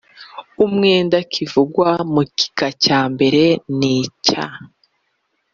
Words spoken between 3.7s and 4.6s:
n icya